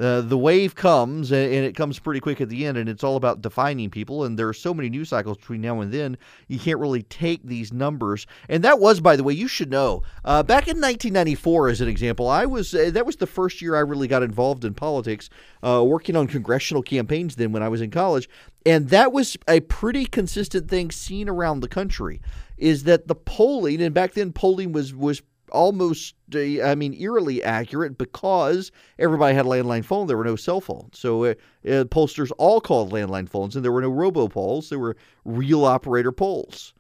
[0.02, 3.16] Uh, the wave comes and, it comes pretty quick at the end and it's all
[3.16, 6.58] about defining people and there are so many news cycles between now and then you
[6.58, 8.26] can't really take these numbers.
[8.50, 11.88] And that was by the way you should know uh, back in 1994 as an
[11.88, 15.30] example i was uh, that was the first year i really got involved in politics
[15.64, 18.30] uh, working on congressional campaigns then when i was in college
[18.66, 22.22] and that was a pretty consistent thing seen around the country
[22.58, 27.44] is that the polling and back then polling was was almost, uh, I mean, eerily
[27.44, 30.08] accurate because everybody had a landline phone.
[30.08, 31.00] There were no cell phones.
[31.00, 31.34] So uh,
[31.66, 34.70] uh, pollsters all called landline phones, and there were no robopolls.
[34.70, 36.74] There were real operator polls.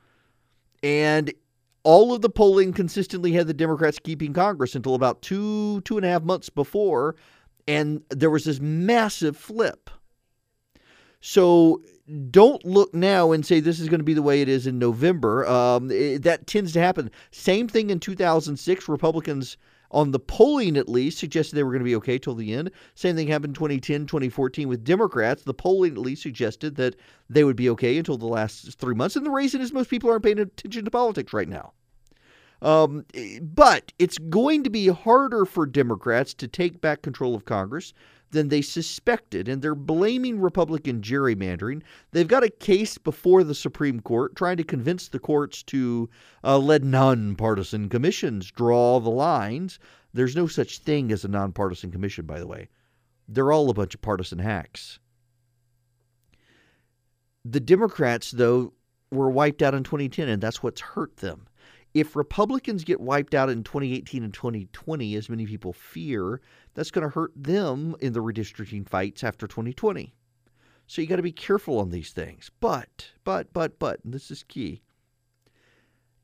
[0.83, 1.33] And
[1.83, 6.05] all of the polling consistently had the Democrats keeping Congress until about two, two and
[6.05, 7.15] a half months before.
[7.67, 9.89] And there was this massive flip.
[11.21, 11.81] So
[12.11, 14.79] don't look now and say this is going to be the way it is in
[14.79, 15.45] November.
[15.47, 17.11] Um, it, that tends to happen.
[17.31, 18.89] Same thing in 2006.
[18.89, 19.57] Republicans,
[19.91, 22.71] on the polling at least, suggested they were going to be okay till the end.
[22.95, 25.43] Same thing happened in 2010, 2014 with Democrats.
[25.43, 26.95] The polling at least suggested that
[27.29, 29.15] they would be okay until the last three months.
[29.15, 31.73] And the reason is most people aren't paying attention to politics right now.
[32.61, 33.05] Um,
[33.41, 37.93] but it's going to be harder for Democrats to take back control of Congress
[38.31, 41.83] than they suspected, and they're blaming Republican gerrymandering.
[42.11, 46.09] They've got a case before the Supreme Court trying to convince the courts to
[46.43, 49.79] uh, let nonpartisan commissions draw the lines.
[50.13, 52.69] There's no such thing as a nonpartisan commission, by the way.
[53.27, 54.99] They're all a bunch of partisan hacks.
[57.45, 58.73] The Democrats, though,
[59.11, 61.47] were wiped out in 2010, and that's what's hurt them
[61.93, 66.41] if Republicans get wiped out in 2018 and 2020, as many people fear,
[66.73, 70.13] that's going to hurt them in the redistricting fights after 2020.
[70.87, 72.49] So you got to be careful on these things.
[72.59, 74.81] But, but, but, but, and this is key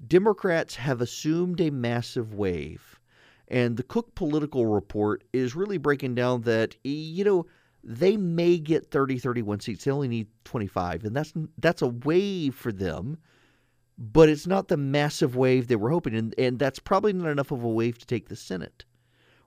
[0.06, 3.00] Democrats have assumed a massive wave.
[3.48, 7.46] And the Cook Political Report is really breaking down that, you know,
[7.84, 9.86] they may get 30, 31 seats.
[9.86, 11.06] They only need 25.
[11.06, 13.18] And that's, that's a wave for them
[13.98, 16.16] but it's not the massive wave they were hoping.
[16.16, 18.86] And, and that's probably not enough of a wave to take the Senate,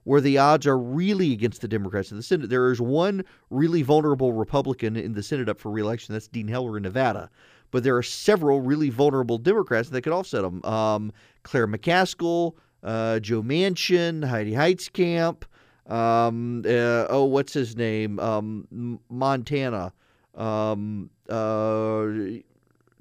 [0.04, 2.50] where the odds are really against the Democrats in the Senate.
[2.50, 6.12] There is one really vulnerable Republican in the Senate up for reelection.
[6.12, 7.30] That's Dean Heller in Nevada.
[7.70, 10.64] But there are several really vulnerable Democrats that could offset them.
[10.64, 11.12] Um,
[11.44, 15.44] Claire McCaskill, uh, Joe Manchin, Heidi Heitkamp.
[15.86, 18.18] Um, uh, oh, what's his name?
[18.18, 19.92] Um, Montana.
[20.34, 22.06] Um, uh,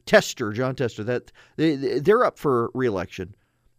[0.09, 3.35] Tester, Jon Tester, that they, they're up for reelection,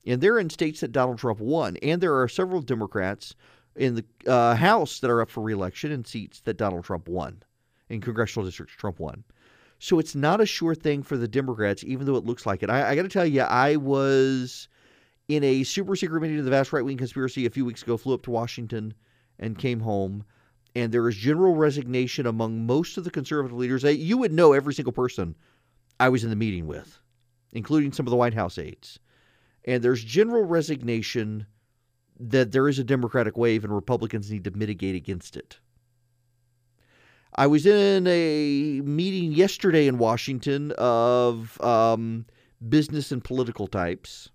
[0.07, 3.35] and they're in states that Donald Trump won, and there are several Democrats
[3.75, 7.43] in the uh, House that are up for reelection in seats that Donald Trump won,
[7.89, 9.25] in congressional districts Trump won.
[9.81, 12.71] So it's not a sure thing for the Democrats, even though it looks like it.
[12.71, 14.69] I, I got to tell you, I was
[15.27, 17.97] in a super secret meeting of the vast right wing conspiracy a few weeks ago,
[17.97, 18.95] flew up to Washington
[19.41, 20.23] and came home.
[20.77, 23.83] And there is general resignation among most of the conservative leaders.
[23.83, 25.35] You would know every single person
[26.01, 26.99] I was in the meeting with,
[27.53, 28.99] including some of the White House aides.
[29.67, 31.47] And there's general resignation
[32.19, 35.61] that there is a Democratic wave and Republicans need to mitigate against it.
[37.37, 42.25] I was in a meeting yesterday in Washington of um,
[42.67, 44.31] business and political types.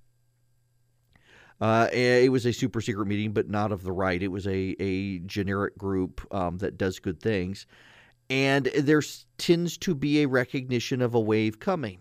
[1.60, 4.22] Uh, it was a super secret meeting, but not of the right.
[4.22, 7.66] It was a, a generic group um, that does good things
[8.30, 9.02] and there
[9.38, 12.00] tends to be a recognition of a wave coming.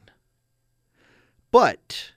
[1.50, 2.12] But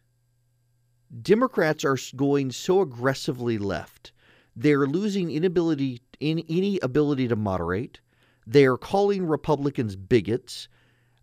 [1.22, 4.12] Democrats are going so aggressively left.
[4.56, 8.00] They're losing inability in any ability to moderate.
[8.46, 10.68] They are calling Republicans bigots.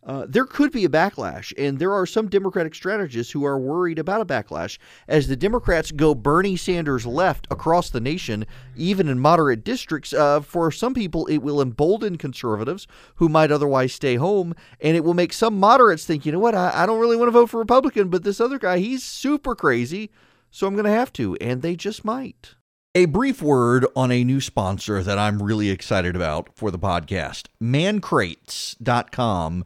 [0.07, 3.99] Uh, there could be a backlash, and there are some Democratic strategists who are worried
[3.99, 4.77] about a backlash
[5.09, 8.45] as the Democrats go Bernie Sanders left across the nation,
[8.77, 10.13] even in moderate districts.
[10.13, 12.87] Uh, for some people, it will embolden conservatives
[13.17, 16.55] who might otherwise stay home, and it will make some moderates think, you know what,
[16.55, 19.55] I, I don't really want to vote for Republican, but this other guy, he's super
[19.55, 20.11] crazy,
[20.51, 22.57] so I'm going to have to, and they just might.
[22.95, 27.47] A brief word on a new sponsor that I'm really excited about for the podcast
[27.61, 29.65] mancrates.com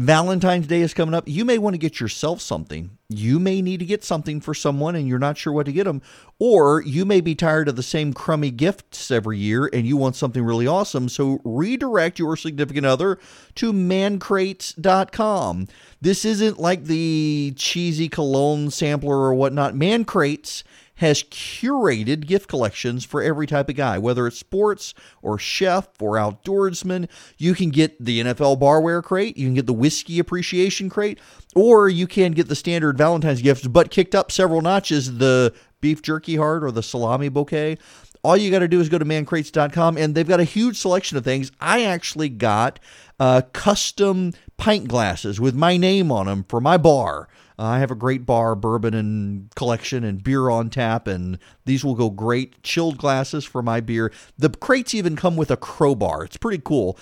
[0.00, 1.24] Valentine's Day is coming up.
[1.26, 2.96] You may want to get yourself something.
[3.10, 5.84] You may need to get something for someone and you're not sure what to get
[5.84, 6.00] them.
[6.38, 10.16] Or you may be tired of the same crummy gifts every year and you want
[10.16, 11.10] something really awesome.
[11.10, 13.18] So redirect your significant other
[13.56, 15.68] to mancrates.com.
[16.00, 19.74] This isn't like the cheesy cologne sampler or whatnot.
[19.74, 20.62] Mancrates
[21.00, 26.16] has curated gift collections for every type of guy, whether it's sports or chef or
[26.16, 27.08] outdoorsman.
[27.38, 31.18] You can get the NFL barware crate, you can get the whiskey appreciation crate,
[31.56, 36.02] or you can get the standard Valentine's gifts, but kicked up several notches the beef
[36.02, 37.78] jerky heart or the salami bouquet.
[38.22, 41.16] All you got to do is go to mancrates.com and they've got a huge selection
[41.16, 41.50] of things.
[41.62, 42.78] I actually got
[43.18, 47.28] uh, custom pint glasses with my name on them for my bar.
[47.60, 51.94] I have a great bar, bourbon and collection, and beer on tap, and these will
[51.94, 52.62] go great.
[52.62, 54.10] Chilled glasses for my beer.
[54.38, 56.24] The crates even come with a crowbar.
[56.24, 56.98] It's pretty cool.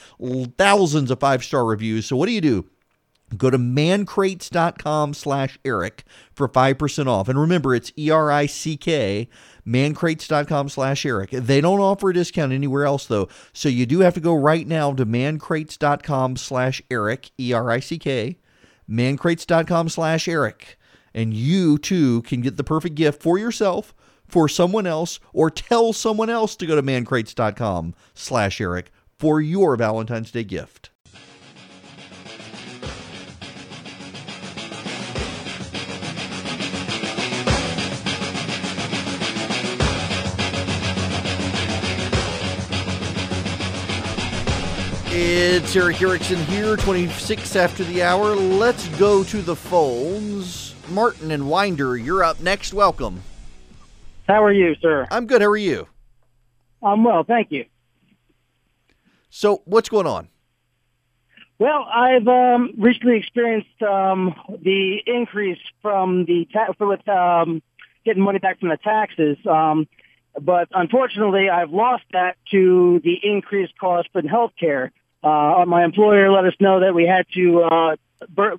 [0.59, 2.07] Thousands of five star reviews.
[2.07, 2.67] So what do you do?
[3.37, 7.29] Go to mancrates.com slash Erick for 5% off.
[7.29, 9.29] And remember, it's E R I C K,
[9.67, 11.31] mancrates.com slash Erick.
[11.31, 13.29] They don't offer a discount anywhere else, though.
[13.53, 17.81] So you do have to go right now to mancrates.com slash Erick, E R I
[17.81, 18.39] C K,
[18.89, 20.79] mancrates.com slash Erick.
[21.15, 23.95] And you too can get the perfect gift for yourself,
[24.27, 29.77] for someone else, or tell someone else to go to mancrates.com slash Erick for your
[29.77, 30.91] Valentine's Day gift.
[45.21, 48.37] It's Erick Erickson here, 26 after the hour.
[48.37, 50.77] Let's go to the phones.
[50.91, 52.73] Martin and Winder, you're up next.
[52.73, 53.21] Welcome.
[54.29, 55.09] How are you, sir?
[55.11, 55.43] I'm good.
[55.43, 55.89] How are you?
[56.85, 57.65] I'm well, thank you.
[59.29, 60.29] So, what's going on?
[61.59, 67.61] Well, I've um, recently experienced um, the increase from the ta- with um,
[68.05, 69.89] getting money back from the taxes, um,
[70.41, 74.93] but unfortunately, I've lost that to the increased cost in health care.
[75.23, 77.97] Uh, my employer let us know that we had to uh,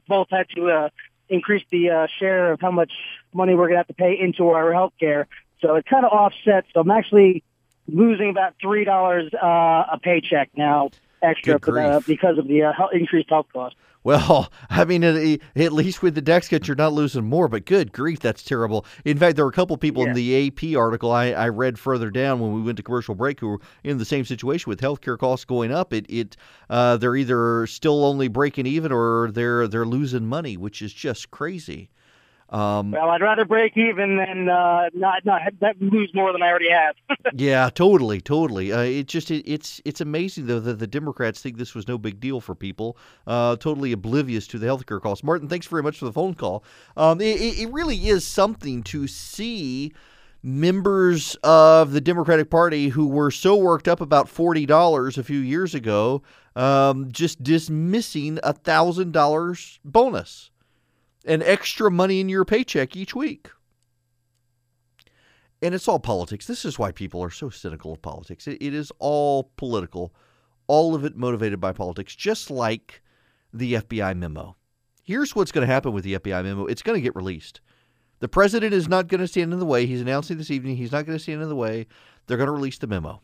[0.08, 0.90] both had to uh,
[1.30, 2.92] increase the uh, share of how much
[3.34, 5.28] money we're going to have to pay into our health care.
[5.62, 6.68] So it kind of offsets.
[6.74, 7.44] So I'm actually
[7.88, 10.90] losing about three dollars uh, a paycheck now
[11.22, 13.78] extra for because of the uh, increased health costs.
[14.04, 17.66] Well, I mean, at, at, least with the dex kit, you're not losing more, but
[17.66, 18.86] good grief, that's terrible.
[19.06, 20.10] In fact, there were a couple people yeah.
[20.10, 23.40] in the AP article I, I, read further down when we went to commercial break
[23.40, 25.94] who were in the same situation with healthcare costs going up.
[25.94, 26.38] It, it
[26.70, 31.32] uh, they're either still only breaking even or they're they're losing money, which is just
[31.32, 31.90] crazy.
[32.52, 35.42] Um, well, I'd rather break even than uh, not not
[35.80, 36.96] lose more than I already have.
[37.36, 38.72] yeah, totally, totally.
[38.72, 42.00] Uh, it just it, it's it's amazing though that the Democrats think this was no
[42.00, 42.98] big deal for people,
[43.28, 45.24] uh, totally oblivious to the healthcare costs.
[45.24, 46.64] Martin, thanks very much for the phone call.
[46.98, 49.94] Um, it, it really is something to see
[50.42, 55.40] members of the Democratic Party who were so worked up about forty dollars a few
[55.40, 56.24] years ago,
[56.56, 60.50] um, just dismissing a thousand dollars bonus
[61.30, 63.50] and extra money in your paycheck each week.
[65.62, 66.48] And it's all politics.
[66.48, 68.48] This is why people are so cynical of politics.
[68.48, 70.14] it, it is all political,
[70.68, 73.02] all of it motivated by politics, just like
[73.54, 74.56] the FBI memo.
[75.04, 77.62] Here's what's going to happen with the FBI memo it's going to get released.
[78.20, 79.86] The president is not going to stand in the way.
[79.86, 81.88] He's announcing this evening he's not going to stand in the way.
[82.26, 83.22] They're going to release the memo.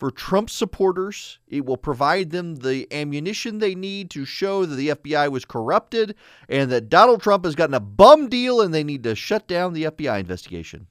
[0.00, 4.88] For Trump supporters, it will provide them the ammunition they need to show that the
[4.88, 6.14] FBI was corrupted
[6.48, 9.74] and that Donald Trump has gotten a bum deal and they need to shut down
[9.74, 10.86] the FBI investigation.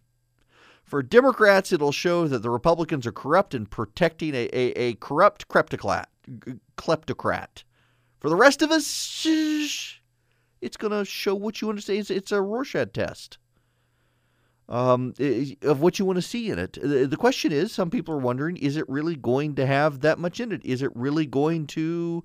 [0.83, 5.47] For Democrats, it'll show that the Republicans are corrupt and protecting a, a, a corrupt
[5.47, 6.05] kleptocrat,
[6.77, 7.63] kleptocrat.
[8.19, 12.11] For the rest of us, it's going to show what you understand.
[12.11, 13.39] It's a Rorschach test
[14.69, 15.13] um,
[15.63, 16.77] of what you want to see in it.
[16.81, 20.39] The question is, some people are wondering, is it really going to have that much
[20.39, 20.63] in it?
[20.63, 22.23] Is it really going to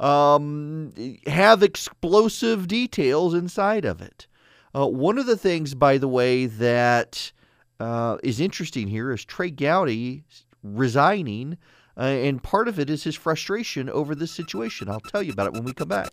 [0.00, 0.92] um,
[1.26, 4.26] have explosive details inside of it?
[4.74, 7.30] Uh, one of the things, by the way, that
[7.78, 10.24] uh, is interesting here is Trey Gowdy
[10.64, 11.56] resigning,
[11.96, 14.88] uh, and part of it is his frustration over this situation.
[14.88, 16.10] I'll tell you about it when we come back.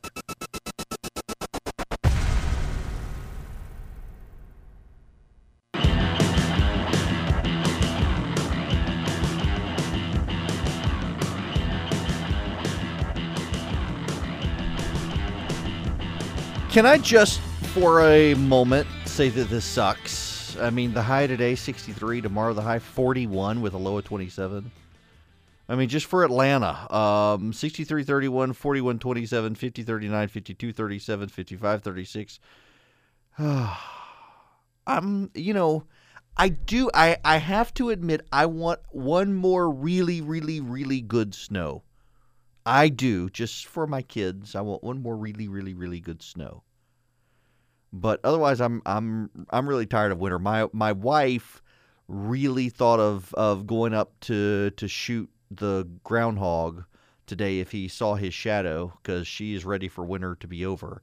[16.71, 17.41] Can I just,
[17.73, 20.55] for a moment, say that this sucks?
[20.55, 22.21] I mean, the high today, 63.
[22.21, 24.71] Tomorrow, the high, 41 with a low of 27.
[25.67, 31.83] I mean, just for Atlanta, um, 63 31, 41 27, 50 39, 52 37, 55
[31.83, 32.39] 36.
[34.87, 35.83] I'm, you know,
[36.37, 41.35] I do, I, I have to admit, I want one more really, really, really good
[41.35, 41.83] snow.
[42.65, 44.55] I do, just for my kids.
[44.55, 46.63] I want one more really, really, really good snow.
[47.93, 50.39] But otherwise, I'm I'm I'm really tired of winter.
[50.39, 51.61] My my wife
[52.07, 56.85] really thought of of going up to to shoot the groundhog
[57.27, 61.01] today if he saw his shadow because she is ready for winter to be over.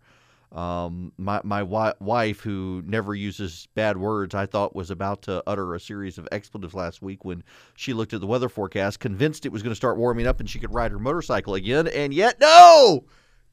[0.53, 5.42] Um, my my wi- wife, who never uses bad words, I thought was about to
[5.46, 7.44] utter a series of expletives last week when
[7.76, 10.49] she looked at the weather forecast, convinced it was going to start warming up and
[10.49, 13.05] she could ride her motorcycle again, and yet no,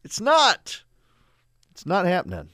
[0.04, 0.84] it's not.
[1.72, 2.50] It's not happening.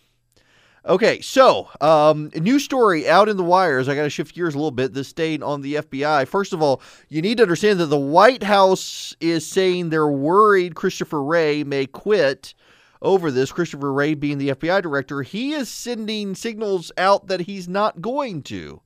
[0.83, 3.87] Okay, so um, new story out in the wires.
[3.87, 4.93] I got to shift gears a little bit.
[4.93, 6.27] This staying on the FBI.
[6.27, 10.73] First of all, you need to understand that the White House is saying they're worried
[10.73, 12.55] Christopher Wray may quit
[13.01, 13.51] over this.
[13.51, 18.43] Christopher Wray, being the FBI director, he is sending signals out that he's not going
[18.43, 18.81] to.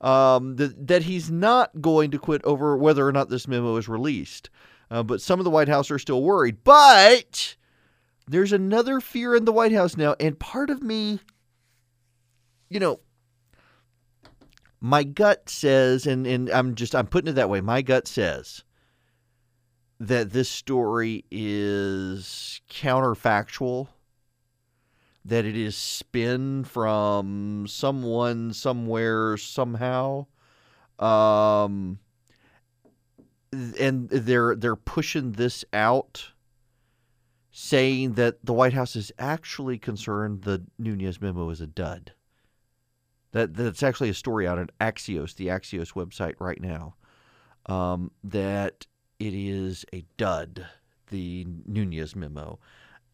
[0.00, 4.50] Um, that, he's not going to quit over whether or not this memo is released.
[4.90, 6.62] Uh, but some of the White House are still worried.
[6.62, 7.56] But
[8.28, 10.14] there's another fear in the White House now.
[10.20, 11.20] And part of me,
[12.68, 13.00] you know,
[14.80, 18.62] my gut says, and, and I'm just, I'm putting it that way, my gut says
[19.98, 23.88] that this story is counterfactual,
[25.24, 30.26] that it is spin from someone, somewhere, somehow.
[30.98, 31.98] Um,
[33.52, 36.32] and they're they're pushing this out,
[37.50, 42.12] saying that the White House is actually concerned the Nunes memo is a dud.
[43.32, 46.96] That that's actually a story out on Axios, the Axios website right now.
[47.66, 48.86] Um, that
[49.18, 50.66] it is a dud,
[51.08, 52.58] the Nunes memo,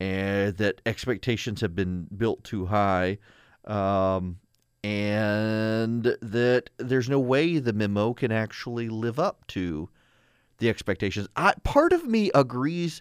[0.00, 3.18] and that expectations have been built too high.
[3.64, 4.38] Um,
[4.84, 9.88] and that there's no way the memo can actually live up to
[10.59, 11.28] the expectations.
[11.36, 13.00] I, part of me agrees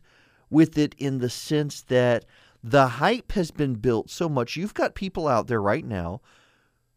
[0.51, 2.25] with it in the sense that
[2.63, 4.55] the hype has been built so much.
[4.55, 6.21] You've got people out there right now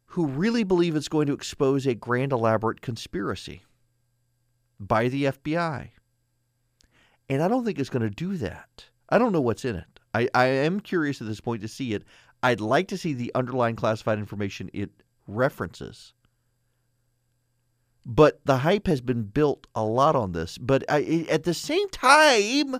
[0.06, 3.62] who really believe it's going to expose a grand, elaborate conspiracy
[4.86, 5.90] by the FBI.
[7.28, 8.86] And I don't think it's going to do that.
[9.08, 10.00] I don't know what's in it.
[10.12, 12.04] I, I am curious at this point to see it.
[12.42, 14.90] I'd like to see the underlying classified information it
[15.26, 16.12] references
[18.06, 20.58] but the hype has been built a lot on this.
[20.58, 22.78] But I, at the same time,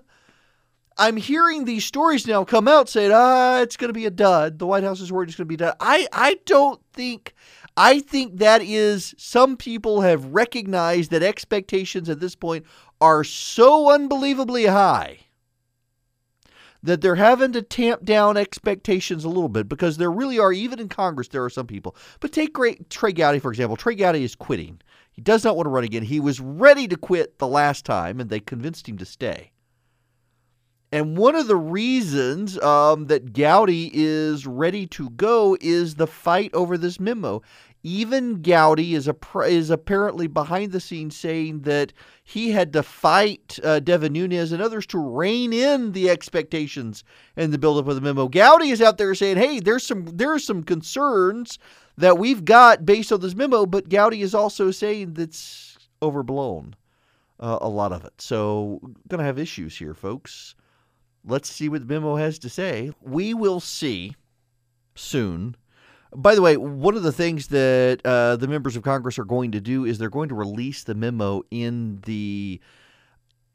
[0.98, 4.58] I'm hearing these stories now come out saying, ah, it's going to be a dud.
[4.58, 5.76] The White House is worried it's going to be dud.
[5.80, 7.34] I, I don't think,
[7.76, 12.64] I think that is, some people have recognized that expectations at this point
[13.00, 15.18] are so unbelievably high
[16.84, 20.78] that they're having to tamp down expectations a little bit because there really are, even
[20.78, 21.96] in Congress, there are some people.
[22.20, 23.76] But take great Trey Gowdy, for example.
[23.76, 24.80] Trey Gowdy is quitting.
[25.10, 26.02] He does not want to run again.
[26.02, 29.52] He was ready to quit the last time, and they convinced him to stay.
[30.92, 36.54] And one of the reasons um, that Gowdy is ready to go is the fight
[36.54, 37.42] over this memo.
[37.82, 43.58] Even Gowdy is a, is apparently behind the scenes saying that he had to fight
[43.62, 47.04] uh, Devin Nunes and others to rein in the expectations
[47.36, 48.28] and the buildup of the memo.
[48.28, 51.58] Gowdy is out there saying, "Hey, there's some there are some concerns
[51.98, 56.74] that we've got based on this memo, but Gowdy is also saying that's overblown,
[57.40, 58.14] uh, a lot of it.
[58.18, 58.80] So,
[59.10, 60.54] to have issues here, folks.
[61.26, 62.92] Let's see what the memo has to say.
[63.00, 64.14] We will see
[64.94, 65.56] soon.
[66.14, 69.50] By the way, one of the things that uh, the members of Congress are going
[69.52, 72.60] to do is they're going to release the memo in the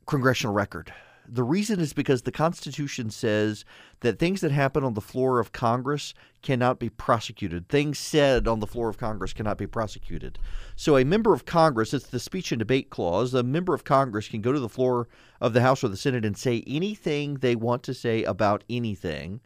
[0.07, 0.91] congressional record.
[1.31, 3.63] The reason is because the Constitution says
[3.99, 7.69] that things that happen on the floor of Congress cannot be prosecuted.
[7.69, 10.39] Things said on the floor of Congress cannot be prosecuted.
[10.75, 14.27] So, a member of Congress, it's the speech and debate clause, a member of Congress
[14.27, 15.07] can go to the floor
[15.39, 19.41] of the House or the Senate and say anything they want to say about anything,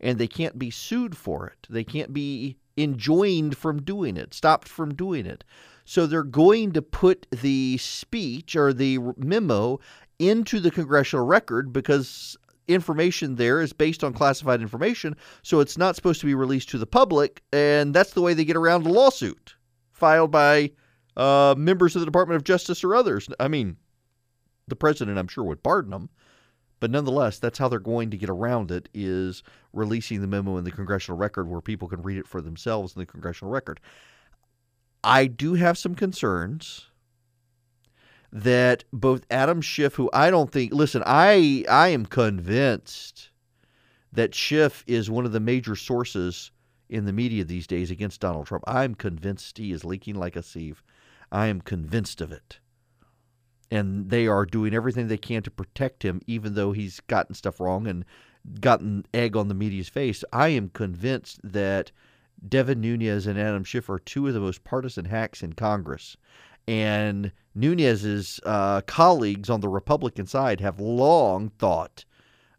[0.00, 1.66] and they can't be sued for it.
[1.68, 5.42] They can't be enjoined from doing it, stopped from doing it.
[5.84, 9.80] So they're going to put the speech or the memo
[10.18, 15.96] into the congressional record because information there is based on classified information, so it's not
[15.96, 18.92] supposed to be released to the public, and that's the way they get around the
[18.92, 19.54] lawsuit
[19.92, 20.70] filed by
[21.16, 23.28] uh, members of the Department of Justice or others.
[23.40, 23.76] I mean,
[24.68, 26.10] the president, I'm sure, would pardon them,
[26.78, 29.42] but nonetheless, that's how they're going to get around it: is
[29.72, 33.00] releasing the memo in the congressional record where people can read it for themselves in
[33.00, 33.80] the congressional record.
[35.02, 36.86] I do have some concerns
[38.32, 43.30] that both Adam Schiff, who I don't think, listen, I I am convinced
[44.12, 46.50] that Schiff is one of the major sources
[46.88, 48.64] in the media these days against Donald Trump.
[48.66, 50.82] I'm convinced he is leaking like a sieve.
[51.30, 52.58] I am convinced of it.
[53.70, 57.60] And they are doing everything they can to protect him, even though he's gotten stuff
[57.60, 58.04] wrong and
[58.60, 60.24] gotten egg on the media's face.
[60.32, 61.92] I am convinced that
[62.46, 66.16] Devin Nunes and Adam Schiff are two of the most partisan hacks in Congress.
[66.68, 72.04] And Nunes's uh, colleagues on the Republican side have long thought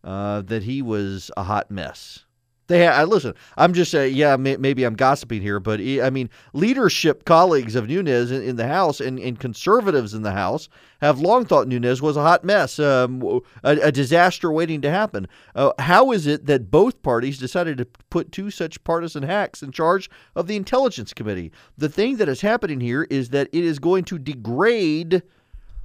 [0.04, 2.26] uh, that he was a hot mess.
[2.70, 3.34] They ha- listen.
[3.58, 7.90] I'm just saying, yeah, may- maybe I'm gossiping here, but I mean, leadership colleagues of
[7.90, 10.70] Nunes in, in the House and, and, conservatives in the House
[11.02, 15.28] have long thought Nunes was a hot mess, um, a, a, disaster waiting to happen.
[15.56, 19.72] Uh, how is it that both parties decided to put two such partisan hacks in
[19.72, 21.52] charge of the Intelligence Committee?
[21.76, 25.24] The thing that is happening here is that it is going to degrade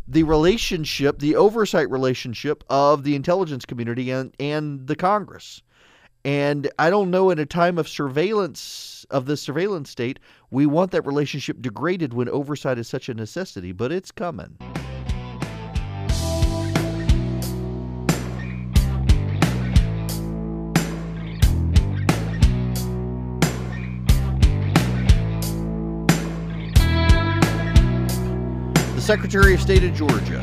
[0.06, 5.62] the relationship, the oversight relationship of the intelligence community and, and the Congress.
[6.24, 10.18] And I don't know in a time of surveillance of the surveillance state,
[10.50, 14.56] we want that relationship degraded when oversight is such a necessity, but it's coming.
[28.94, 30.40] The Secretary of State of Georgia,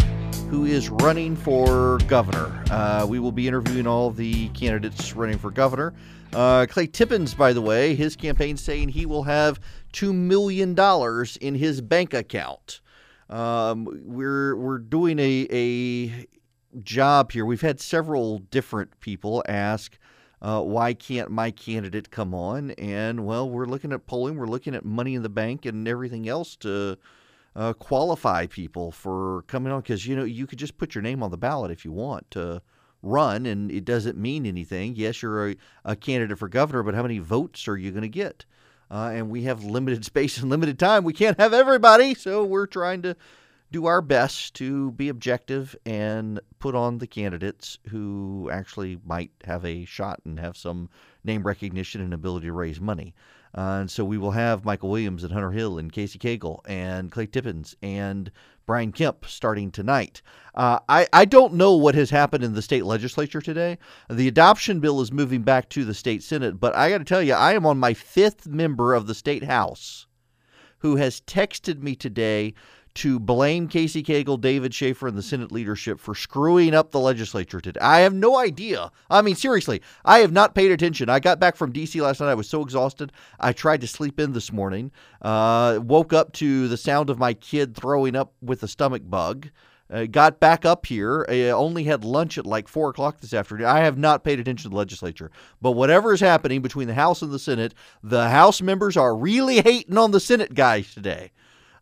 [0.51, 2.61] who is running for governor.
[2.69, 5.93] Uh, we will be interviewing all the candidates running for governor.
[6.33, 9.61] Uh, Clay Tippins, by the way, his campaign saying he will have
[9.93, 10.77] $2 million
[11.39, 12.81] in his bank account.
[13.29, 16.27] Um, we're, we're doing a, a
[16.83, 17.45] job here.
[17.45, 19.97] We've had several different people ask,
[20.41, 22.71] uh, why can't my candidate come on?
[22.71, 26.27] And, well, we're looking at polling, we're looking at money in the bank and everything
[26.27, 26.97] else to
[27.55, 31.21] uh, qualify people for coming on because you know you could just put your name
[31.21, 32.61] on the ballot if you want to
[33.03, 34.95] run and it doesn't mean anything.
[34.95, 38.09] Yes, you're a, a candidate for governor, but how many votes are you going to
[38.09, 38.45] get?
[38.89, 41.03] Uh, and we have limited space and limited time.
[41.03, 43.15] We can't have everybody, so we're trying to
[43.71, 49.65] do our best to be objective and put on the candidates who actually might have
[49.65, 50.89] a shot and have some
[51.23, 53.13] name recognition and ability to raise money.
[53.55, 57.11] Uh, and so we will have Michael Williams and Hunter Hill and Casey Cagle and
[57.11, 58.31] Clay Tippins and
[58.65, 60.21] Brian Kemp starting tonight.
[60.55, 63.77] Uh, I, I don't know what has happened in the state legislature today.
[64.09, 67.21] The adoption bill is moving back to the state senate, but I got to tell
[67.21, 70.07] you, I am on my fifth member of the state house
[70.79, 72.53] who has texted me today
[72.95, 77.61] to blame Casey Cagle, David Shafer, and the Senate leadership for screwing up the legislature
[77.61, 77.79] today.
[77.79, 78.91] I have no idea.
[79.09, 81.09] I mean, seriously, I have not paid attention.
[81.09, 82.01] I got back from D.C.
[82.01, 82.29] last night.
[82.29, 83.11] I was so exhausted.
[83.39, 84.91] I tried to sleep in this morning.
[85.21, 89.49] Uh, woke up to the sound of my kid throwing up with a stomach bug.
[89.91, 91.25] Uh, got back up here.
[91.27, 93.67] I only had lunch at like four o'clock this afternoon.
[93.67, 95.31] I have not paid attention to the legislature.
[95.61, 99.59] But whatever is happening between the House and the Senate, the House members are really
[99.61, 101.31] hating on the Senate guys today.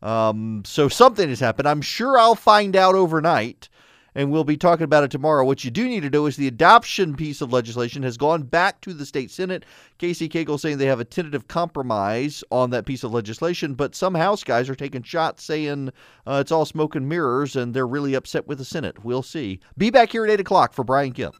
[0.01, 1.67] Um, so something has happened.
[1.67, 3.69] I'm sure I'll find out overnight,
[4.15, 5.45] and we'll be talking about it tomorrow.
[5.45, 8.81] What you do need to know is the adoption piece of legislation has gone back
[8.81, 9.65] to the state Senate.
[9.97, 14.15] Casey Cagle saying they have a tentative compromise on that piece of legislation, but some
[14.15, 15.89] House guys are taking shots saying
[16.25, 19.03] uh, it's all smoke and mirrors, and they're really upset with the Senate.
[19.03, 19.59] We'll see.
[19.77, 21.35] Be back here at 8 o'clock for Brian Kemp.